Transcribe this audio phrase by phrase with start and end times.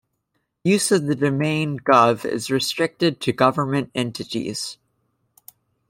[0.63, 4.79] Use of the domain "gov" is restricted to government entities.